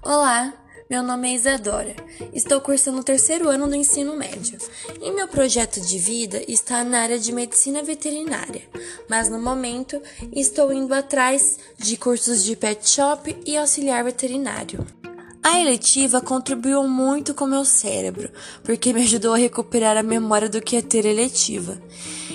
[0.00, 0.54] Olá,
[0.88, 1.96] meu nome é Isadora.
[2.32, 4.56] Estou cursando o terceiro ano do ensino médio.
[5.02, 8.62] E meu projeto de vida está na área de medicina veterinária,
[9.08, 10.00] mas no momento
[10.32, 14.86] estou indo atrás de cursos de pet shop e auxiliar veterinário.
[15.42, 18.30] A eletiva contribuiu muito com meu cérebro,
[18.62, 21.80] porque me ajudou a recuperar a memória do que é ter eletiva.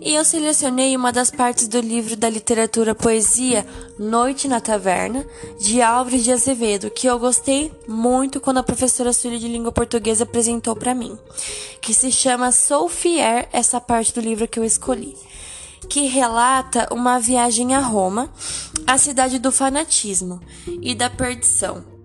[0.00, 3.66] E eu selecionei uma das partes do livro da literatura poesia
[3.98, 5.26] Noite na Taverna,
[5.58, 10.24] de Álvares de Azevedo, que eu gostei muito quando a professora Sueli de língua portuguesa
[10.24, 11.18] apresentou para mim,
[11.80, 15.16] que se chama Sou Fier, essa parte do livro que eu escolhi
[15.88, 18.28] que relata uma viagem a Roma,
[18.86, 20.40] a cidade do fanatismo
[20.82, 21.95] e da perdição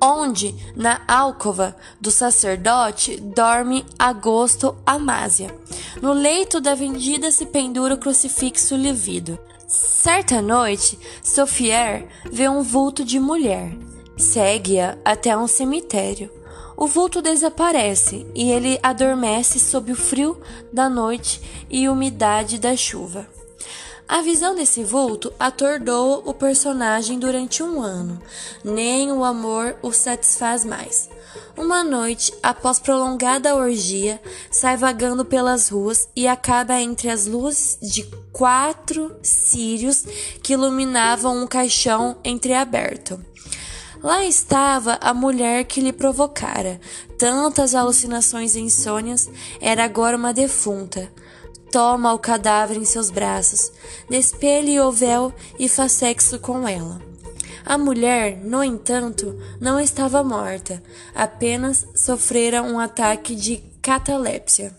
[0.00, 5.54] onde, na alcova do sacerdote, dorme Agosto Amásia.
[6.00, 9.38] No leito da vendida se pendura o crucifixo livido.
[9.66, 13.76] Certa noite, Sofier vê um vulto de mulher.
[14.16, 16.30] Segue-a até um cemitério.
[16.76, 20.40] O vulto desaparece e ele adormece sob o frio
[20.72, 23.28] da noite e umidade da chuva.
[24.10, 28.20] A visão desse vulto atordou o personagem durante um ano.
[28.64, 31.08] Nem o amor o satisfaz mais.
[31.56, 38.02] Uma noite, após prolongada orgia, sai vagando pelas ruas e acaba entre as luzes de
[38.32, 40.04] quatro círios
[40.42, 43.24] que iluminavam um caixão entreaberto.
[44.02, 46.80] Lá estava a mulher que lhe provocara
[47.16, 51.08] tantas alucinações e insônias, era agora uma defunta.
[51.70, 53.70] Toma o cadáver em seus braços,
[54.08, 57.00] despele o véu e faz sexo com ela.
[57.64, 60.82] A mulher, no entanto, não estava morta,
[61.14, 64.74] apenas sofrera um ataque de catalepsia.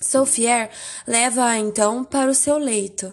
[0.00, 0.70] Sofier
[1.06, 3.12] leva-a então para o seu leito.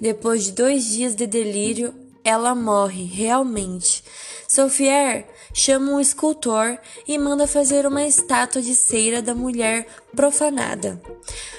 [0.00, 4.02] Depois de dois dias de delírio, ela morre realmente.
[4.48, 11.00] Sofier chama um escultor e manda fazer uma estátua de cera da mulher profanada.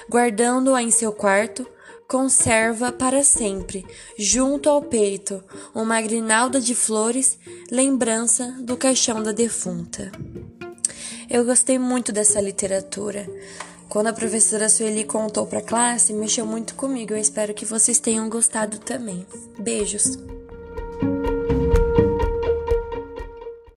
[0.09, 1.65] Guardando-a em seu quarto,
[2.07, 3.85] conserva para sempre,
[4.17, 5.41] junto ao peito,
[5.73, 7.39] uma grinalda de flores,
[7.71, 10.11] lembrança do caixão da defunta.
[11.29, 13.25] Eu gostei muito dessa literatura.
[13.87, 17.13] Quando a professora Sueli contou para a classe, mexeu muito comigo.
[17.13, 19.25] Eu espero que vocês tenham gostado também.
[19.57, 20.17] Beijos!